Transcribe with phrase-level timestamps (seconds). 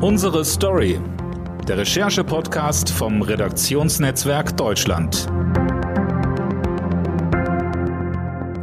[0.00, 1.00] Unsere Story.
[1.66, 5.26] Der Recherche-Podcast vom Redaktionsnetzwerk Deutschland.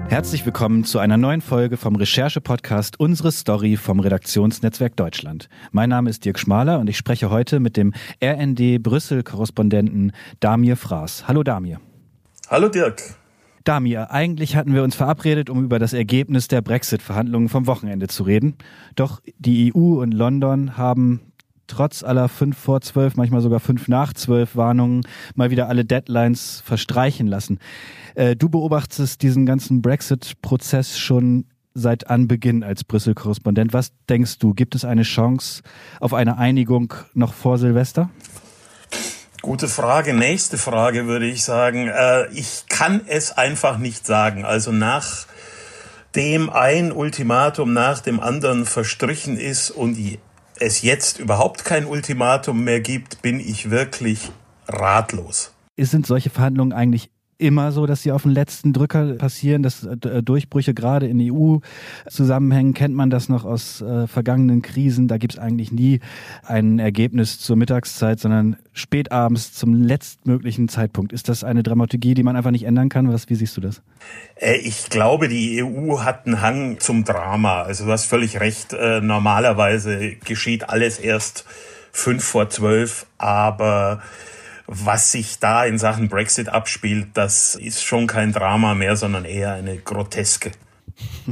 [0.08, 5.50] Herzlich willkommen zu einer neuen Folge vom Recherche-Podcast Unsere Story vom Redaktionsnetzwerk Deutschland.
[5.74, 7.94] Mein Name ist Dirk Schmaler und ich spreche heute mit dem
[8.24, 11.28] RND Brüssel-Korrespondenten Damir Fraß.
[11.28, 11.82] Hallo Damir.
[12.48, 13.02] Hallo Dirk.
[13.66, 18.24] Damir, eigentlich hatten wir uns verabredet, um über das Ergebnis der Brexit-Verhandlungen vom Wochenende zu
[18.24, 18.56] reden.
[18.96, 21.34] Doch die EU und London haben
[21.68, 25.02] trotz aller fünf vor zwölf, manchmal sogar fünf nach zwölf Warnungen
[25.34, 27.60] mal wieder alle Deadlines verstreichen lassen.
[28.14, 33.74] Äh, du beobachtest diesen ganzen Brexit-Prozess schon seit Anbeginn als Brüssel-Korrespondent.
[33.74, 35.64] Was denkst du, gibt es eine Chance
[36.00, 38.12] auf eine Einigung noch vor Silvester?
[39.46, 40.16] Gute Frage.
[40.16, 41.88] Nächste Frage würde ich sagen.
[41.88, 44.44] Äh, ich kann es einfach nicht sagen.
[44.44, 45.28] Also nach
[46.16, 50.00] dem ein Ultimatum nach dem anderen verstrichen ist und
[50.60, 54.32] es jetzt überhaupt kein Ultimatum mehr gibt, bin ich wirklich
[54.68, 55.54] ratlos.
[55.78, 60.24] Sind solche Verhandlungen eigentlich immer so, dass sie auf den letzten Drücker passieren, dass äh,
[60.24, 65.72] Durchbrüche gerade in EU-Zusammenhängen, kennt man das noch aus äh, vergangenen Krisen, da gibt's eigentlich
[65.72, 66.00] nie
[66.44, 71.14] ein Ergebnis zur Mittagszeit, sondern spätabends zum letztmöglichen Zeitpunkt.
[71.14, 73.12] Ist das eine Dramaturgie, die man einfach nicht ändern kann?
[73.12, 73.82] Was, wie siehst du das?
[74.36, 77.64] Äh, ich glaube, die EU hat einen Hang zum Drama.
[77.64, 81.46] Also du hast völlig recht, äh, normalerweise geschieht alles erst
[81.92, 84.02] fünf vor zwölf, aber
[84.68, 89.54] was sich da in Sachen Brexit abspielt, das ist schon kein Drama mehr, sondern eher
[89.54, 90.52] eine Groteske.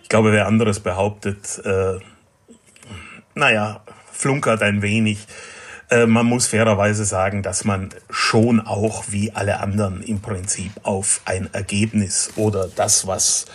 [0.03, 1.95] ich glaube, wer anderes behauptet, äh,
[3.35, 3.81] naja,
[4.13, 5.27] flunkert ein wenig.
[5.91, 11.23] Äh, man muss fairerweise sagen, dass man schon auch wie alle anderen im Prinzip auf
[11.25, 13.47] ein Ergebnis oder das, was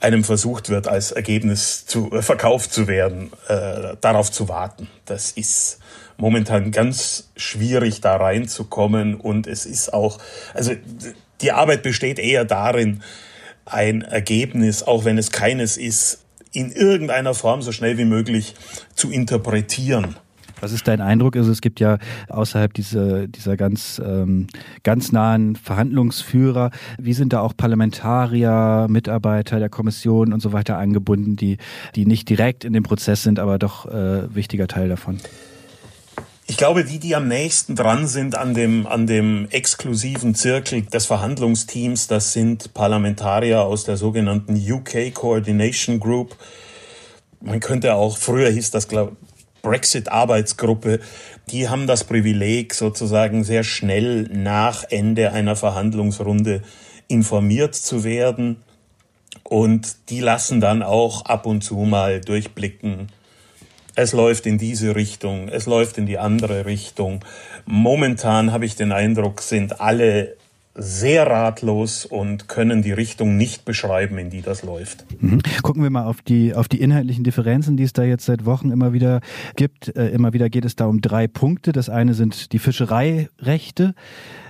[0.00, 4.88] einem versucht wird, als Ergebnis zu, äh, verkauft zu werden, äh, darauf zu warten.
[5.04, 5.78] Das ist
[6.16, 10.18] momentan ganz schwierig, da reinzukommen und es ist auch,
[10.54, 10.72] also
[11.40, 13.02] die Arbeit besteht eher darin,
[13.64, 16.18] ein Ergebnis, auch wenn es keines ist,
[16.52, 18.54] in irgendeiner Form so schnell wie möglich
[18.94, 20.16] zu interpretieren.
[20.62, 21.34] Was ist dein Eindruck?
[21.34, 24.46] Also es gibt ja außerhalb dieser, dieser ganz, ähm,
[24.84, 31.34] ganz nahen Verhandlungsführer, wie sind da auch Parlamentarier, Mitarbeiter der Kommission und so weiter angebunden,
[31.34, 31.58] die,
[31.96, 35.18] die nicht direkt in dem Prozess sind, aber doch äh, wichtiger Teil davon?
[36.46, 41.06] Ich glaube, die, die am nächsten dran sind an dem, an dem exklusiven Zirkel des
[41.06, 46.36] Verhandlungsteams, das sind Parlamentarier aus der sogenannten UK Coordination Group.
[47.40, 49.16] Man könnte auch, früher hieß das, glaube
[49.62, 51.00] Brexit-Arbeitsgruppe,
[51.50, 56.62] die haben das Privileg, sozusagen sehr schnell nach Ende einer Verhandlungsrunde
[57.08, 58.62] informiert zu werden.
[59.44, 63.08] Und die lassen dann auch ab und zu mal durchblicken,
[63.94, 67.22] es läuft in diese Richtung, es läuft in die andere Richtung.
[67.66, 70.36] Momentan habe ich den Eindruck, sind alle
[70.74, 75.04] sehr ratlos und können die Richtung nicht beschreiben, in die das läuft.
[75.20, 75.42] Mhm.
[75.62, 78.70] Gucken wir mal auf die, auf die inhaltlichen Differenzen, die es da jetzt seit Wochen
[78.70, 79.20] immer wieder
[79.56, 79.94] gibt.
[79.96, 81.72] Äh, immer wieder geht es da um drei Punkte.
[81.72, 83.94] Das eine sind die Fischereirechte,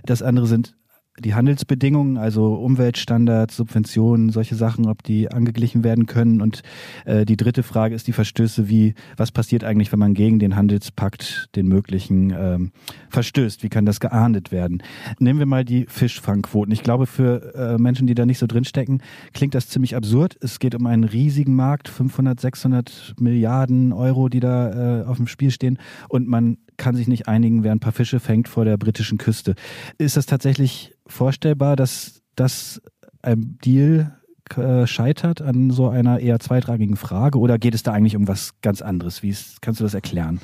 [0.05, 0.75] das andere sind
[1.19, 6.41] die Handelsbedingungen, also Umweltstandards, Subventionen, solche Sachen, ob die angeglichen werden können.
[6.41, 6.63] Und
[7.05, 10.57] äh, die dritte Frage ist die Verstöße, wie, was passiert eigentlich, wenn man gegen den
[10.57, 12.73] Handelspakt, den möglichen, ähm,
[13.11, 13.63] verstößt?
[13.63, 14.83] Wie kann das geahndet werden?
[15.19, 16.73] Nehmen wir mal die Fischfangquoten.
[16.73, 19.03] Ich glaube, für äh, Menschen, die da nicht so drinstecken,
[19.35, 20.37] klingt das ziemlich absurd.
[20.41, 25.27] Es geht um einen riesigen Markt, 500, 600 Milliarden Euro, die da äh, auf dem
[25.27, 25.79] Spiel stehen.
[26.09, 29.55] Und man kann sich nicht einigen, wer ein paar Fische fängt vor der britischen Küste.
[29.99, 32.81] Ist das tatsächlich vorstellbar, dass das
[33.23, 34.17] ein Deal
[34.57, 38.55] äh, scheitert an so einer eher zweitragigen Frage oder geht es da eigentlich um was
[38.63, 39.23] ganz anderes?
[39.23, 40.41] Wie ist, kannst du das erklären?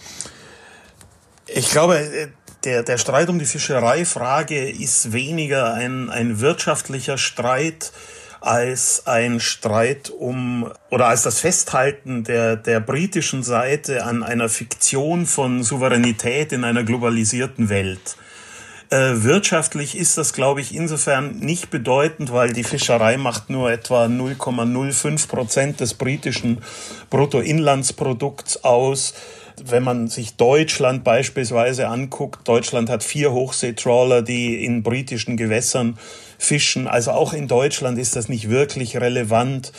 [1.47, 2.29] Ich glaube, äh,
[2.65, 7.93] der, der Streit um die Fischereifrage ist weniger ein, ein wirtschaftlicher Streit
[8.41, 15.27] als ein Streit um oder als das Festhalten der, der britischen Seite an einer Fiktion
[15.27, 18.17] von Souveränität in einer globalisierten Welt.
[18.91, 24.07] Äh, wirtschaftlich ist das, glaube ich, insofern nicht bedeutend, weil die Fischerei macht nur etwa
[24.07, 26.63] 0,05 Prozent des britischen
[27.11, 29.13] Bruttoinlandsprodukts aus.
[29.67, 35.99] Wenn man sich Deutschland beispielsweise anguckt, Deutschland hat vier Hochseetrawler, die in britischen Gewässern
[36.39, 36.87] fischen.
[36.87, 39.73] Also auch in Deutschland ist das nicht wirklich relevant.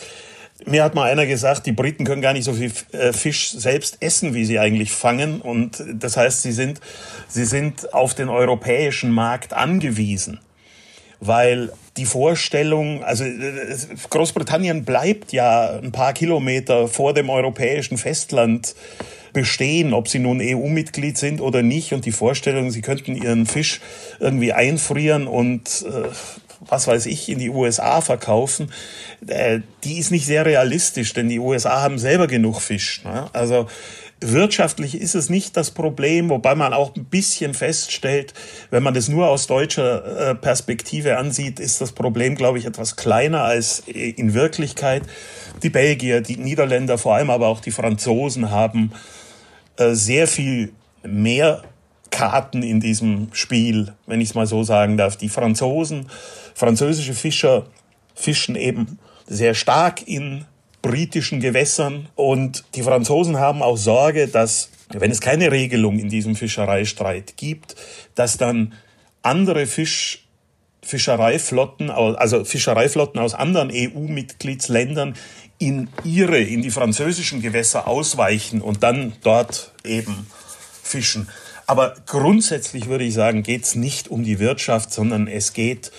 [0.66, 3.96] Mir hat mal einer gesagt, die Briten können gar nicht so viel äh, Fisch selbst
[4.00, 5.40] essen, wie sie eigentlich fangen.
[5.40, 6.80] Und das heißt, sie sind,
[7.28, 10.38] sie sind auf den europäischen Markt angewiesen.
[11.20, 13.76] Weil die Vorstellung, also äh,
[14.08, 18.74] Großbritannien bleibt ja ein paar Kilometer vor dem europäischen Festland
[19.32, 21.92] bestehen, ob sie nun EU-Mitglied sind oder nicht.
[21.92, 23.80] Und die Vorstellung, sie könnten ihren Fisch
[24.18, 26.08] irgendwie einfrieren und äh,
[26.60, 28.70] was weiß ich, in die USA verkaufen,
[29.26, 33.02] äh, die ist nicht sehr realistisch, denn die USA haben selber genug Fisch.
[33.04, 33.28] Ne?
[33.32, 33.66] Also
[34.20, 38.34] wirtschaftlich ist es nicht das Problem, wobei man auch ein bisschen feststellt,
[38.70, 42.96] wenn man das nur aus deutscher äh, Perspektive ansieht, ist das Problem, glaube ich, etwas
[42.96, 45.02] kleiner als in Wirklichkeit.
[45.62, 48.92] Die Belgier, die Niederländer, vor allem aber auch die Franzosen haben
[49.76, 50.72] äh, sehr viel
[51.02, 51.62] mehr
[52.10, 55.16] Karten in diesem Spiel, wenn ich es mal so sagen darf.
[55.16, 56.06] Die Franzosen,
[56.54, 57.66] französische Fischer
[58.14, 60.44] fischen eben sehr stark in
[60.82, 66.34] britischen Gewässern und die Franzosen haben auch Sorge, dass wenn es keine Regelung in diesem
[66.34, 67.76] Fischereistreit gibt,
[68.14, 68.74] dass dann
[69.22, 70.26] andere Fisch
[70.82, 75.14] Fischereiflotten, also Fischereiflotten aus anderen EU-Mitgliedsländern
[75.58, 80.26] in ihre, in die französischen Gewässer ausweichen und dann dort eben
[80.82, 81.28] fischen.
[81.66, 85.92] Aber grundsätzlich würde ich sagen, geht es nicht um die Wirtschaft, sondern es geht,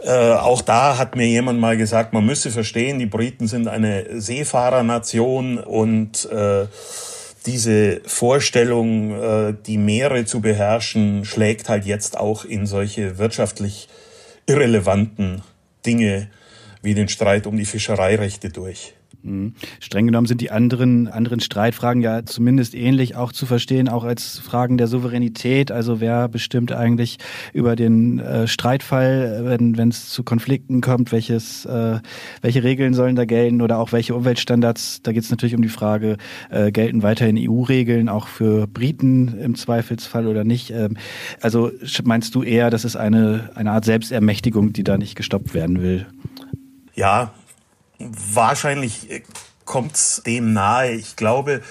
[0.00, 4.20] äh, auch da hat mir jemand mal gesagt, man müsse verstehen, die Briten sind eine
[4.20, 6.66] Seefahrernation und äh,
[7.46, 13.88] diese Vorstellung, äh, die Meere zu beherrschen, schlägt halt jetzt auch in solche wirtschaftlich
[14.46, 15.42] irrelevanten
[15.84, 16.28] Dinge
[16.82, 18.94] wie den Streit um die Fischereirechte durch.
[19.22, 19.54] Mhm.
[19.80, 24.38] Streng genommen sind die anderen, anderen Streitfragen ja zumindest ähnlich auch zu verstehen, auch als
[24.38, 25.70] Fragen der Souveränität.
[25.70, 27.18] Also wer bestimmt eigentlich
[27.52, 32.00] über den äh, Streitfall, wenn es zu Konflikten kommt, welches, äh,
[32.42, 35.02] welche Regeln sollen da gelten oder auch welche Umweltstandards.
[35.02, 36.16] Da geht es natürlich um die Frage,
[36.50, 40.70] äh, gelten weiterhin EU-Regeln auch für Briten im Zweifelsfall oder nicht.
[40.70, 40.96] Ähm,
[41.40, 41.70] also
[42.04, 46.06] meinst du eher, das ist eine, eine Art Selbstermächtigung, die da nicht gestoppt werden will?
[46.94, 47.32] Ja,
[47.98, 49.22] Wahrscheinlich äh,
[49.64, 50.92] kommt es dem nahe.
[50.92, 51.62] Ich glaube,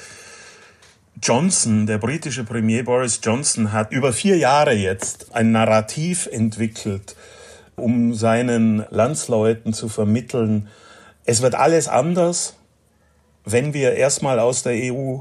[1.21, 7.15] Johnson, der britische Premier Boris Johnson, hat über vier Jahre jetzt ein Narrativ entwickelt,
[7.75, 10.68] um seinen Landsleuten zu vermitteln,
[11.25, 12.56] es wird alles anders,
[13.44, 15.19] wenn wir erstmal aus der EU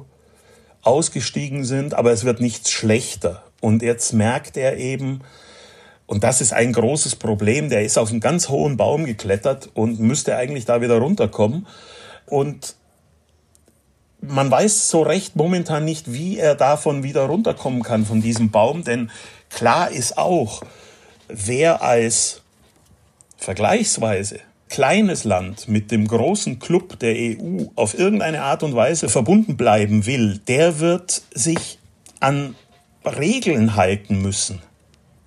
[0.82, 3.43] ausgestiegen sind, aber es wird nichts schlechter.
[3.61, 5.23] Und jetzt merkt er eben,
[6.06, 7.69] und das ist ein großes Problem.
[7.69, 11.67] Der ist auf einen ganz hohen Baum geklettert und müsste eigentlich da wieder runterkommen.
[12.26, 12.76] Und
[14.20, 18.85] man weiß so recht momentan nicht, wie er davon wieder runterkommen kann, von diesem Baum.
[18.85, 19.11] Denn
[19.50, 20.62] klar ist auch,
[21.29, 22.43] wer als
[23.37, 29.56] vergleichsweise kleines Land mit dem großen Club der EU auf irgendeine Art und Weise verbunden
[29.56, 31.79] bleiben will, der wird sich
[32.20, 32.56] an
[33.05, 34.60] Regeln halten müssen.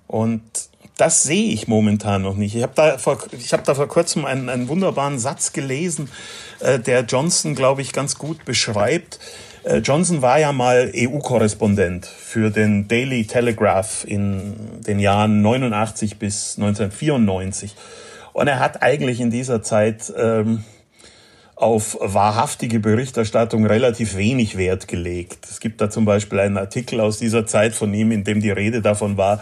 [0.06, 0.69] Und
[1.00, 2.54] das sehe ich momentan noch nicht.
[2.54, 6.10] Ich habe da, vor, ich hab da vor kurzem einen, einen wunderbaren Satz gelesen,
[6.60, 9.18] äh, der Johnson, glaube ich, ganz gut beschreibt.
[9.64, 16.56] Äh, Johnson war ja mal EU-Korrespondent für den Daily Telegraph in den Jahren 89 bis
[16.58, 17.74] 1994.
[18.34, 20.64] Und er hat eigentlich in dieser Zeit ähm,
[21.56, 25.46] auf wahrhaftige Berichterstattung relativ wenig Wert gelegt.
[25.50, 28.50] Es gibt da zum Beispiel einen Artikel aus dieser Zeit von ihm, in dem die
[28.50, 29.40] Rede davon war,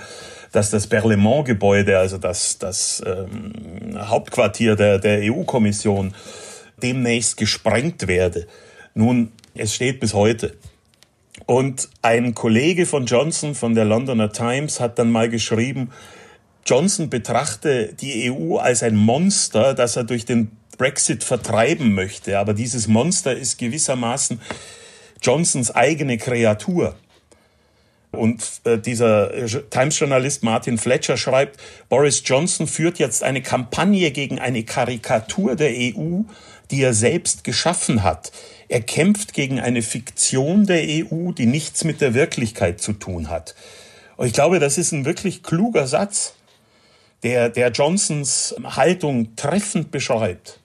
[0.53, 6.15] dass das Berlaymont-Gebäude, also das, das ähm, Hauptquartier der, der EU-Kommission,
[6.83, 8.47] demnächst gesprengt werde.
[8.95, 10.57] Nun, es steht bis heute.
[11.47, 15.91] Und ein Kollege von Johnson von der Londoner Times hat dann mal geschrieben,
[16.67, 22.39] Johnson betrachte die EU als ein Monster, das er durch den Brexit vertreiben möchte.
[22.39, 24.41] Aber dieses Monster ist gewissermaßen
[25.23, 26.95] Johnsons eigene Kreatur.
[28.11, 29.31] Und äh, dieser
[29.71, 36.23] Times-Journalist Martin Fletcher schreibt, Boris Johnson führt jetzt eine Kampagne gegen eine Karikatur der EU,
[36.71, 38.33] die er selbst geschaffen hat.
[38.69, 43.55] Er kämpft gegen eine Fiktion der EU, die nichts mit der Wirklichkeit zu tun hat.
[44.17, 46.35] Und ich glaube, das ist ein wirklich kluger Satz.
[47.23, 50.61] der, der Johnsons Haltung treffend beschreibt.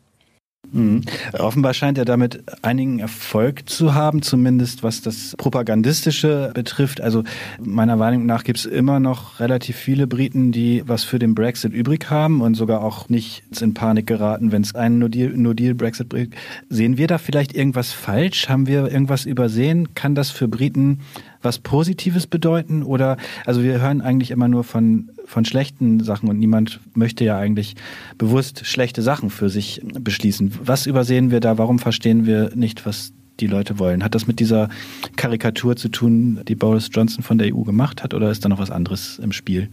[0.74, 1.02] Mhm.
[1.34, 7.00] Offenbar scheint er damit einigen Erfolg zu haben, zumindest was das Propagandistische betrifft.
[7.00, 7.24] Also
[7.62, 11.74] meiner Wahrnehmung nach gibt es immer noch relativ viele Briten, die was für den Brexit
[11.74, 16.36] übrig haben und sogar auch nicht in Panik geraten, wenn es einen No-Deal-Brexit no bringt.
[16.70, 18.50] Sehen wir da vielleicht irgendwas falsch?
[18.50, 19.94] Haben wir irgendwas übersehen?
[19.94, 21.02] Kann das für Briten
[21.44, 22.84] was Positives bedeuten?
[22.84, 27.38] Oder, also wir hören eigentlich immer nur von, von schlechten Sachen und niemand möchte ja
[27.38, 27.76] eigentlich
[28.18, 30.54] bewusst schlechte Sachen für sich beschließen.
[30.64, 31.58] Was übersehen wir da?
[31.58, 34.04] Warum verstehen wir nicht, was die Leute wollen?
[34.04, 34.70] Hat das mit dieser
[35.16, 38.60] Karikatur zu tun, die Boris Johnson von der EU gemacht hat, oder ist da noch
[38.60, 39.70] was anderes im Spiel?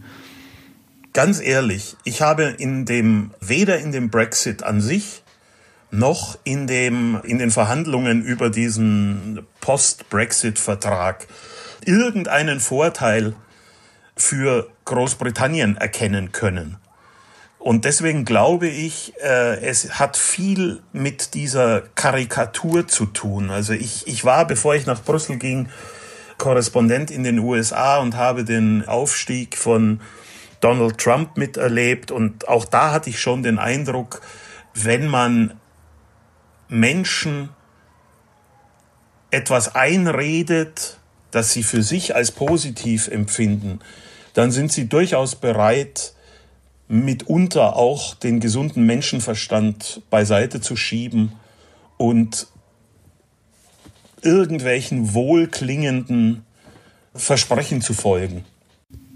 [1.13, 5.23] Ganz ehrlich, ich habe in dem, weder in dem Brexit an sich,
[5.91, 11.27] noch in dem, in den Verhandlungen über diesen Post-Brexit-Vertrag
[11.85, 13.35] irgendeinen Vorteil
[14.21, 16.77] für Großbritannien erkennen können.
[17.59, 23.51] Und deswegen glaube ich, äh, es hat viel mit dieser Karikatur zu tun.
[23.51, 25.69] Also ich, ich war, bevor ich nach Brüssel ging,
[26.39, 30.01] Korrespondent in den USA und habe den Aufstieg von
[30.59, 32.09] Donald Trump miterlebt.
[32.09, 34.21] Und auch da hatte ich schon den Eindruck,
[34.73, 35.53] wenn man
[36.67, 37.49] Menschen
[39.29, 40.97] etwas einredet,
[41.29, 43.81] das sie für sich als positiv empfinden,
[44.33, 46.13] dann sind sie durchaus bereit,
[46.87, 51.33] mitunter auch den gesunden Menschenverstand beiseite zu schieben
[51.97, 52.47] und
[54.21, 56.43] irgendwelchen wohlklingenden
[57.15, 58.43] Versprechen zu folgen.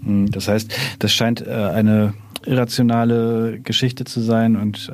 [0.02, 4.92] Hm, das heißt, das scheint äh, eine irrationale Geschichte zu sein und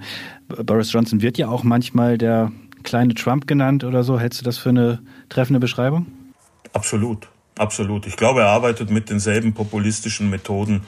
[0.48, 2.50] Boris Johnson wird ja auch manchmal der
[2.82, 4.18] kleine Trump genannt oder so.
[4.18, 6.06] Hältst du das für eine treffende Beschreibung?
[6.72, 7.28] Absolut,
[7.62, 8.06] absolut.
[8.06, 10.82] Ich glaube, er arbeitet mit denselben populistischen Methoden,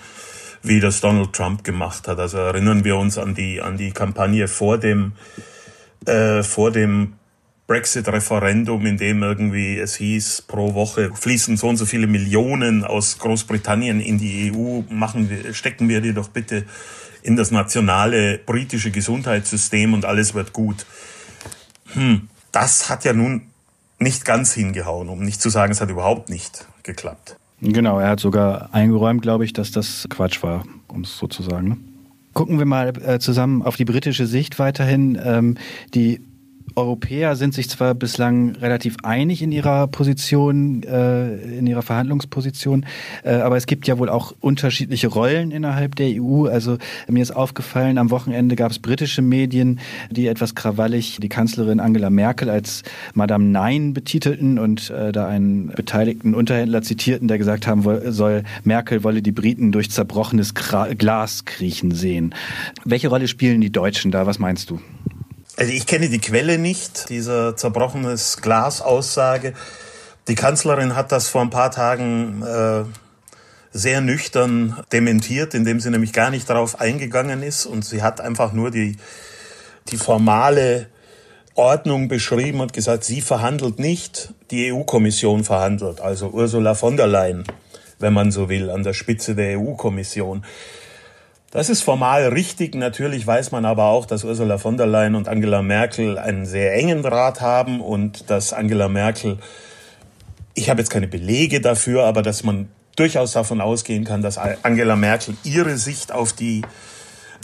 [0.63, 2.19] wie das Donald Trump gemacht hat.
[2.19, 5.13] Also erinnern wir uns an die, an die Kampagne vor dem,
[6.07, 7.15] äh, vor dem
[7.67, 13.19] Brexit-Referendum, in dem irgendwie es hieß, pro Woche fließen so und so viele Millionen aus
[13.19, 16.65] Großbritannien in die EU, machen wir, stecken wir die doch bitte
[17.23, 20.85] in das nationale britische Gesundheitssystem und alles wird gut.
[21.95, 23.54] Hm, das hat ja nun
[24.05, 27.37] nicht ganz hingehauen, um nicht zu sagen, es hat überhaupt nicht geklappt.
[27.61, 31.43] Genau, er hat sogar eingeräumt, glaube ich, dass das Quatsch war, um es so zu
[31.43, 31.69] sagen.
[31.69, 31.77] Ne?
[32.35, 35.19] Gucken wir mal äh, zusammen auf die britische Sicht weiterhin.
[35.25, 35.57] Ähm,
[35.95, 36.21] die
[36.77, 42.85] Europäer sind sich zwar bislang relativ einig in ihrer Position, äh, in ihrer Verhandlungsposition,
[43.23, 46.47] äh, aber es gibt ja wohl auch unterschiedliche Rollen innerhalb der EU.
[46.47, 46.79] Also
[47.09, 49.79] mir ist aufgefallen, am Wochenende gab es britische Medien,
[50.11, 52.83] die etwas krawallig die Kanzlerin Angela Merkel als
[53.15, 59.05] Madame Nein betitelten und äh, da einen beteiligten Unterhändler zitierten, der gesagt haben soll, Merkel
[59.05, 62.35] wolle die Briten durch zerbrochenes Glas kriechen sehen.
[62.85, 64.27] Welche Rolle spielen die Deutschen da?
[64.27, 64.81] Was meinst du?
[65.57, 69.55] Also ich kenne die Quelle nicht, dieser zerbrochenes Glas-Aussage.
[70.27, 72.85] Die Kanzlerin hat das vor ein paar Tagen äh,
[73.71, 78.53] sehr nüchtern dementiert, indem sie nämlich gar nicht darauf eingegangen ist und sie hat einfach
[78.53, 78.97] nur die,
[79.89, 80.89] die formale
[81.55, 87.45] Ordnung beschrieben und gesagt, sie verhandelt nicht, die EU-Kommission verhandelt, also Ursula von der Leyen,
[88.01, 90.45] wenn man so will, an der Spitze der EU-Kommission.
[91.55, 92.75] Das ist formal richtig.
[92.75, 96.75] Natürlich weiß man aber auch, dass Ursula von der Leyen und Angela Merkel einen sehr
[96.75, 99.39] engen Draht haben und dass Angela Merkel,
[100.55, 104.97] ich habe jetzt keine Belege dafür, aber dass man durchaus davon ausgehen kann, dass Angela
[104.97, 106.63] Merkel ihre Sicht auf die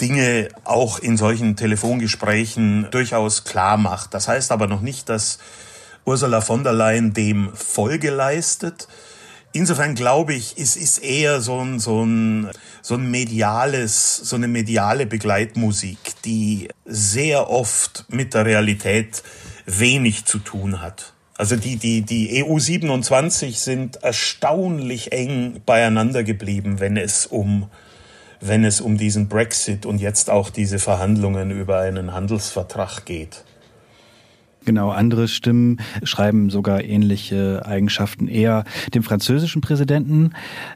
[0.01, 4.13] Dinge auch in solchen Telefongesprächen durchaus klar macht.
[4.13, 5.39] Das heißt aber noch nicht, dass
[6.05, 8.89] Ursula von der Leyen dem Folge leistet.
[9.53, 12.51] Insofern glaube ich, es ist eher so ein, so ein,
[12.83, 19.25] so ein mediales, so eine mediale Begleitmusik, die sehr oft mit der Realität
[19.67, 21.15] wenig zu tun hat.
[21.37, 27.69] Also die, die, die EU 27 sind erstaunlich eng beieinander geblieben, wenn es um,
[28.41, 33.45] wenn es um diesen Brexit und jetzt auch diese Verhandlungen über einen Handelsvertrag geht.
[34.65, 38.65] Genau, andere Stimmen schreiben sogar ähnliche Eigenschaften eher
[38.95, 40.33] dem französischen Präsidenten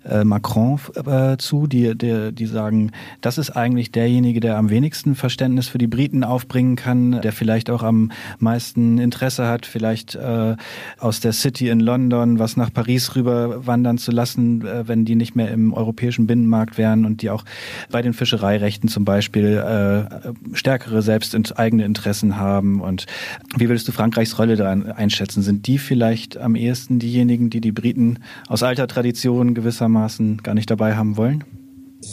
[0.09, 5.15] äh, Macron äh, zu, die, die, die sagen, das ist eigentlich derjenige, der am wenigsten
[5.15, 10.57] Verständnis für die Briten aufbringen kann, der vielleicht auch am meisten Interesse hat, vielleicht äh,
[10.99, 15.15] aus der City in London was nach Paris rüber wandern zu lassen, äh, wenn die
[15.15, 17.45] nicht mehr im europäischen Binnenmarkt wären und die auch
[17.91, 22.81] bei den Fischereirechten zum Beispiel äh, stärkere selbst eigene Interessen haben.
[22.81, 23.07] Und
[23.57, 25.43] wie würdest du Frankreichs Rolle da einschätzen?
[25.43, 30.71] Sind die vielleicht am ehesten diejenigen, die die Briten aus alter Tradition gewissermaßen gar nicht
[30.71, 31.45] dabei haben wollen?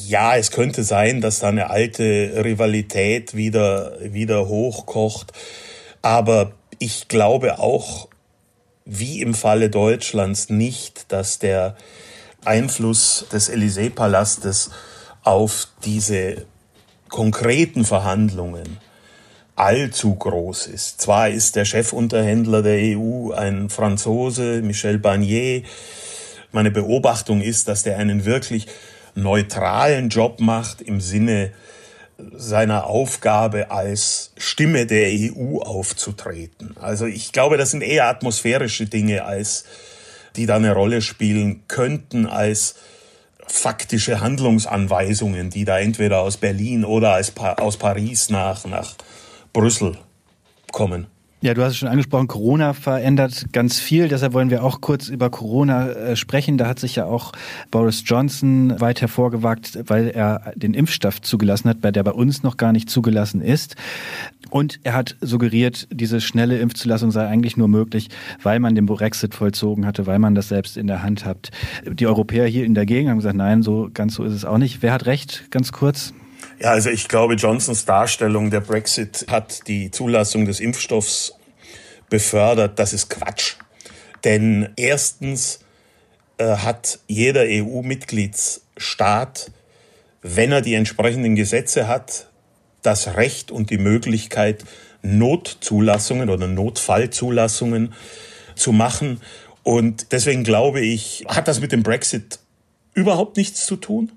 [0.08, 5.34] ja, es könnte sein, dass da eine alte Rivalität wieder, wieder hochkocht.
[6.02, 8.08] Aber ich glaube auch,
[8.86, 11.76] wie im Falle Deutschlands, nicht, dass der
[12.44, 14.72] Einfluss des Élysée-Palastes
[15.24, 16.46] auf diese
[17.10, 18.80] konkreten Verhandlungen
[19.62, 21.02] allzu groß ist.
[21.02, 25.62] Zwar ist der Chefunterhändler der EU ein Franzose, Michel Barnier.
[26.52, 28.66] Meine Beobachtung ist, dass der einen wirklich
[29.14, 31.52] neutralen Job macht im Sinne
[32.34, 36.76] seiner Aufgabe als Stimme der EU aufzutreten.
[36.80, 39.66] Also ich glaube, das sind eher atmosphärische Dinge, als
[40.36, 42.76] die da eine Rolle spielen könnten, als
[43.46, 47.22] faktische Handlungsanweisungen, die da entweder aus Berlin oder
[47.58, 48.96] aus Paris nach, nach
[49.54, 49.98] Brüssel
[50.72, 51.08] kommen.
[51.44, 54.08] Ja, du hast es schon angesprochen, Corona verändert ganz viel.
[54.08, 56.60] Deshalb wollen wir auch kurz über Corona äh, sprechen.
[56.60, 57.32] Da hat sich ja auch
[57.72, 62.58] Boris Johnson weit hervorgewagt, weil er den Impfstoff zugelassen hat, bei der bei uns noch
[62.58, 63.76] gar nicht zugelassen ist.
[64.52, 68.10] Und er hat suggeriert, diese schnelle Impfzulassung sei eigentlich nur möglich,
[68.44, 71.50] weil man den Brexit vollzogen hatte, weil man das selbst in der Hand hat.
[71.90, 74.84] Die Europäer hielten dagegen, haben gesagt, nein, so ganz so ist es auch nicht.
[74.84, 75.50] Wer hat recht?
[75.50, 76.14] Ganz kurz.
[76.62, 81.34] Ja, also ich glaube, Johnsons Darstellung der Brexit hat die Zulassung des Impfstoffs
[82.08, 82.78] befördert.
[82.78, 83.56] Das ist Quatsch.
[84.24, 85.62] Denn erstens
[86.38, 89.50] äh, hat jeder EU-Mitgliedsstaat,
[90.22, 92.30] wenn er die entsprechenden Gesetze hat,
[92.84, 94.64] das Recht und die Möglichkeit,
[95.02, 97.96] Notzulassungen oder Notfallzulassungen
[98.54, 99.20] zu machen.
[99.64, 102.38] Und deswegen glaube ich, hat das mit dem Brexit
[102.94, 104.12] überhaupt nichts zu tun.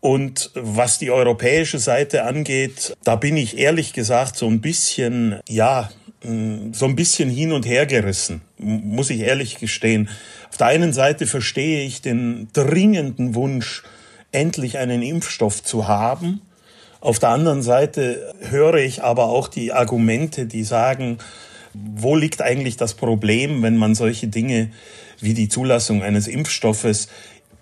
[0.00, 5.90] Und was die europäische Seite angeht, da bin ich ehrlich gesagt so ein bisschen, ja,
[6.22, 10.08] mm, so ein bisschen hin und her gerissen, muss ich ehrlich gestehen.
[10.50, 13.82] Auf der einen Seite verstehe ich den dringenden Wunsch,
[14.30, 16.42] endlich einen Impfstoff zu haben.
[17.00, 21.18] Auf der anderen Seite höre ich aber auch die Argumente, die sagen,
[21.74, 24.70] wo liegt eigentlich das Problem, wenn man solche Dinge
[25.20, 27.08] wie die Zulassung eines Impfstoffes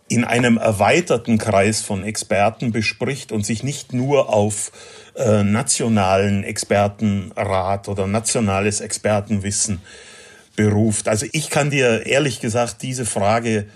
[0.08, 4.70] in einem erweiterten Kreis von Experten bespricht und sich nicht nur auf
[5.16, 9.82] äh, nationalen Expertenrat oder nationales Expertenwissen
[10.54, 11.08] beruft.
[11.08, 13.66] Also ich kann dir ehrlich gesagt diese Frage,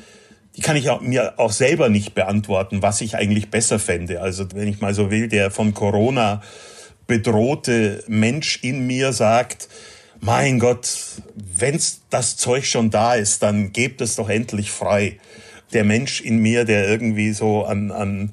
[0.57, 4.21] die kann ich auch, mir auch selber nicht beantworten, was ich eigentlich besser fände.
[4.21, 6.43] Also wenn ich mal so will, der von Corona
[7.07, 9.69] bedrohte Mensch in mir sagt,
[10.21, 10.89] mein Gott,
[11.35, 15.19] wenn's das Zeug schon da ist, dann gebt es doch endlich frei
[15.73, 18.33] der Mensch in mir, der irgendwie so an, an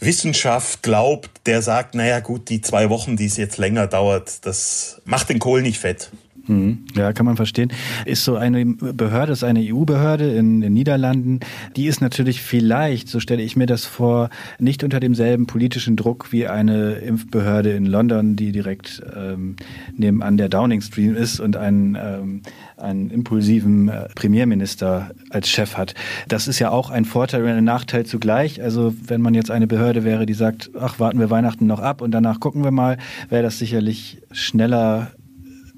[0.00, 5.00] Wissenschaft glaubt, der sagt, naja gut, die zwei Wochen, die es jetzt länger dauert, das
[5.04, 6.10] macht den Kohl nicht fett.
[6.46, 6.86] Mhm.
[6.96, 7.72] Ja, kann man verstehen.
[8.04, 11.40] Ist so eine Behörde, ist eine EU-Behörde in den Niederlanden,
[11.76, 16.32] die ist natürlich vielleicht, so stelle ich mir das vor, nicht unter demselben politischen Druck
[16.32, 19.56] wie eine Impfbehörde in London, die direkt ähm,
[19.96, 22.42] nebenan der Downing Stream ist und einen, ähm,
[22.80, 25.94] einen impulsiven äh, Premierminister als Chef hat.
[26.28, 28.62] Das ist ja auch ein Vorteil und ein Nachteil zugleich.
[28.62, 32.02] Also wenn man jetzt eine Behörde wäre, die sagt, ach, warten wir Weihnachten noch ab
[32.02, 35.12] und danach gucken wir mal, wäre das sicherlich schneller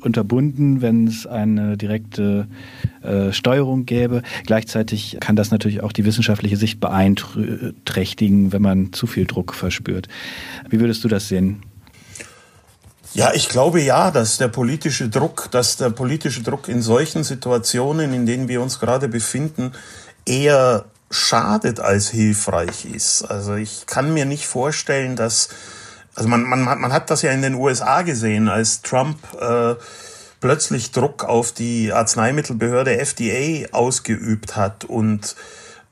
[0.04, 2.48] unterbunden, wenn es eine direkte
[3.02, 4.22] äh, Steuerung gäbe.
[4.46, 10.08] Gleichzeitig kann das natürlich auch die wissenschaftliche Sicht beeinträchtigen, wenn man zu viel Druck verspürt.
[10.68, 11.62] Wie würdest du das sehen?
[13.14, 18.14] Ja, ich glaube ja, dass der politische Druck, dass der politische Druck in solchen Situationen,
[18.14, 19.72] in denen wir uns gerade befinden,
[20.24, 23.22] eher schadet als hilfreich ist.
[23.22, 25.50] Also ich kann mir nicht vorstellen, dass
[26.14, 29.74] also man, man, man hat das ja in den USA gesehen, als Trump äh,
[30.40, 34.84] plötzlich Druck auf die Arzneimittelbehörde FDA ausgeübt hat.
[34.84, 35.36] Und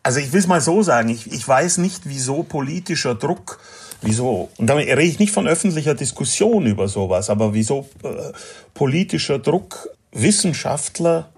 [0.03, 3.61] also ich will es mal so sagen, ich, ich weiß nicht, wieso politischer Druck,
[4.03, 8.33] wieso, und damit rede ich nicht von öffentlicher Diskussion über sowas, aber wieso äh,
[8.75, 11.29] politischer Druck Wissenschaftler,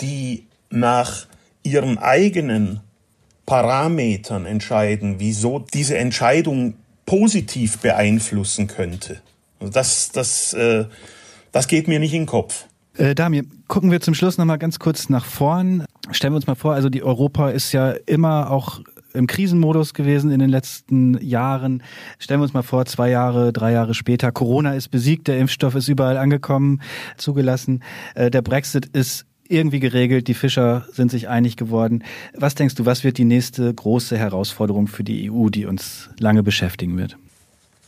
[0.00, 1.26] die nach
[1.62, 2.80] ihren eigenen
[3.44, 6.74] Parametern entscheiden, wieso diese Entscheidung
[7.06, 9.20] positiv beeinflussen könnte.
[9.60, 10.86] Also das, das, äh,
[11.52, 12.66] das geht mir nicht in den Kopf.
[12.96, 15.84] Äh, Damir, gucken wir zum Schluss nochmal ganz kurz nach vorn.
[16.10, 18.80] Stellen wir uns mal vor, also die Europa ist ja immer auch
[19.16, 21.82] im Krisenmodus gewesen in den letzten Jahren.
[22.18, 25.74] Stellen wir uns mal vor, zwei Jahre, drei Jahre später, Corona ist besiegt, der Impfstoff
[25.74, 26.80] ist überall angekommen,
[27.16, 27.82] zugelassen.
[28.14, 32.04] Äh, der Brexit ist irgendwie geregelt, die Fischer sind sich einig geworden.
[32.34, 36.42] Was denkst du, was wird die nächste große Herausforderung für die EU, die uns lange
[36.42, 37.16] beschäftigen wird?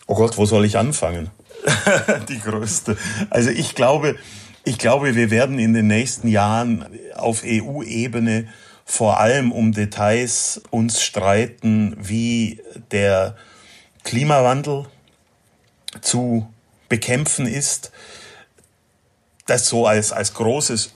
[0.06, 1.30] Oh Gott, wo soll ich anfangen?
[2.28, 2.96] die größte.
[3.30, 4.16] Also ich glaube,
[4.64, 6.84] ich glaube, wir werden in den nächsten Jahren
[7.16, 8.48] auf EU-Ebene
[8.90, 13.36] vor allem um Details uns streiten, wie der
[14.02, 14.86] Klimawandel
[16.00, 16.48] zu
[16.88, 17.92] bekämpfen ist.
[19.44, 20.94] Das so als, als großes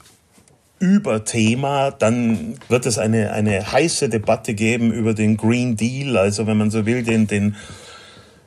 [0.79, 1.91] Überthema.
[1.91, 6.71] Dann wird es eine, eine heiße Debatte geben über den Green Deal, also wenn man
[6.71, 7.55] so will, den, den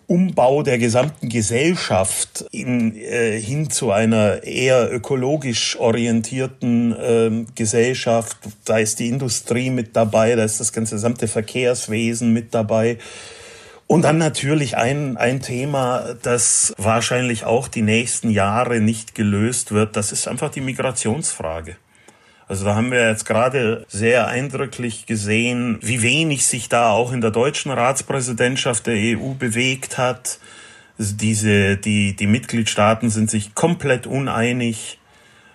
[0.08, 8.36] Umbau der gesamten Gesellschaft in, äh, hin zu einer eher ökologisch orientierten äh, Gesellschaft.
[8.64, 12.98] Da ist die Industrie mit dabei, da ist das ganze gesamte Verkehrswesen mit dabei.
[13.88, 19.96] Und dann natürlich ein, ein Thema, das wahrscheinlich auch die nächsten Jahre nicht gelöst wird,
[19.96, 21.76] das ist einfach die Migrationsfrage.
[22.48, 27.20] Also da haben wir jetzt gerade sehr eindrücklich gesehen, wie wenig sich da auch in
[27.20, 30.38] der deutschen Ratspräsidentschaft der EU bewegt hat.
[30.98, 34.98] Also diese, die, die Mitgliedstaaten sind sich komplett uneinig,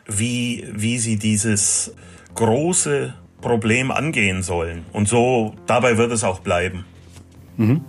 [0.05, 1.95] wie, wie sie dieses
[2.35, 4.85] große Problem angehen sollen.
[4.91, 6.85] Und so, dabei wird es auch bleiben.
[7.55, 7.85] Mhm.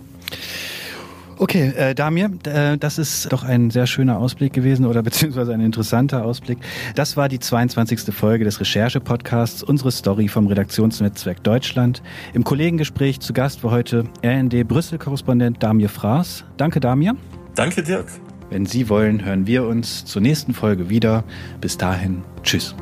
[1.37, 5.61] Okay, äh, Damir, äh, das ist doch ein sehr schöner Ausblick gewesen oder beziehungsweise ein
[5.61, 6.59] interessanter Ausblick.
[6.95, 8.13] Das war die 22.
[8.13, 12.01] Folge des Recherche-Podcasts, unsere Story vom Redaktionsnetzwerk Deutschland.
[12.33, 16.45] Im Kollegengespräch zu Gast war heute RND Brüssel-Korrespondent Damir Fraß.
[16.57, 17.15] Danke, Damir.
[17.55, 18.07] Danke, Dirk.
[18.49, 21.23] Wenn Sie wollen, hören wir uns zur nächsten Folge wieder.
[21.59, 22.75] Bis dahin, tschüss.